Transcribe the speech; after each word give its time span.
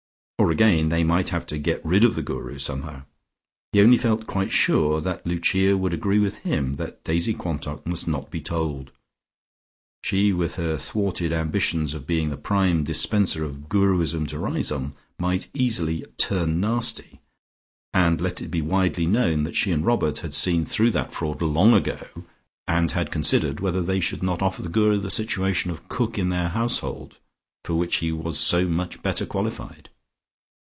Or 0.37 0.49
again 0.49 0.89
they 0.89 1.03
might 1.03 1.29
have 1.29 1.45
to 1.45 1.59
get 1.59 1.85
rid 1.85 2.03
of 2.03 2.15
the 2.15 2.23
Guru 2.23 2.57
somehow. 2.57 3.03
He 3.73 3.79
only 3.81 3.95
felt 3.95 4.25
quite 4.25 4.49
sure 4.51 4.99
that 4.99 5.23
Lucia 5.25 5.77
would 5.77 5.93
agree 5.93 6.17
with 6.17 6.39
him 6.39 6.73
that 6.73 7.03
Daisy 7.03 7.35
Quantock 7.35 7.85
must 7.85 8.07
not 8.07 8.31
be 8.31 8.41
told. 8.41 8.91
She 10.03 10.33
with 10.33 10.55
her 10.55 10.77
thwarted 10.77 11.31
ambitions 11.31 11.93
of 11.93 12.07
being 12.07 12.31
the 12.31 12.37
prime 12.37 12.83
dispenser 12.83 13.45
of 13.45 13.69
Guruism 13.69 14.25
to 14.29 14.39
Riseholme 14.39 14.93
might 15.19 15.47
easily 15.53 16.03
"turn 16.17 16.59
nasty" 16.59 17.19
and 17.93 18.19
let 18.19 18.41
it 18.41 18.49
be 18.49 18.63
widely 18.63 19.05
known 19.05 19.43
that 19.43 19.55
she 19.55 19.71
and 19.71 19.85
Robert 19.85 20.17
had 20.19 20.33
seen 20.33 20.65
through 20.65 20.89
that 20.91 21.13
fraud 21.13 21.39
long 21.43 21.73
ago, 21.75 21.99
and 22.67 22.93
had 22.93 23.11
considered 23.11 23.59
whether 23.59 23.81
they 23.83 23.99
should 23.99 24.23
not 24.23 24.41
offer 24.41 24.63
the 24.63 24.69
Guru 24.69 24.97
the 24.97 25.11
situation 25.11 25.69
of 25.69 25.87
cook 25.87 26.17
in 26.17 26.29
their 26.29 26.49
household, 26.49 27.19
for 27.63 27.75
which 27.75 27.97
he 27.97 28.11
was 28.11 28.39
so 28.39 28.67
much 28.67 29.03
better 29.03 29.27
qualified. 29.27 29.87